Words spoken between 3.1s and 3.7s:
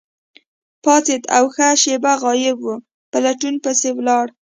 په لټون